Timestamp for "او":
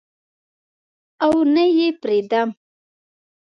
1.25-1.33